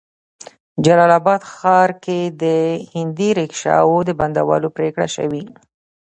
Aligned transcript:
جلال 0.85 1.11
آباد 1.19 1.41
ښار 1.53 1.89
کې 2.03 2.19
د 2.41 2.43
هندي 2.93 3.29
ريکشو 3.37 3.89
د 4.07 4.09
بندولو 4.19 4.67
پريکړه 4.77 5.07
شوې 5.15 5.43